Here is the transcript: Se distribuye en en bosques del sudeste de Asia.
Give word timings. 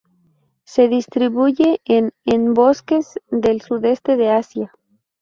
Se 0.63 0.87
distribuye 0.87 1.79
en 1.85 2.11
en 2.25 2.55
bosques 2.55 3.19
del 3.29 3.61
sudeste 3.61 4.17
de 4.17 4.31
Asia. 4.31 4.73